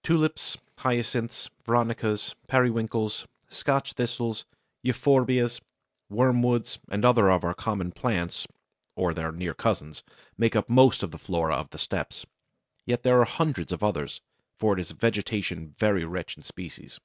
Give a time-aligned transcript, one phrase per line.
[0.02, 4.46] _Tulips, Hyacinths, Veronicas, Periwinkles, Scotch Thistles,
[4.82, 5.60] Euphorbias,
[6.10, 8.46] Wormwoods, and other of our common plants
[8.96, 10.02] or their near cousins,
[10.38, 12.24] make up most of the flora of the Steppes.
[12.86, 14.22] Yet there are hundreds of others,
[14.58, 16.98] for it is a vegetation very rich in species.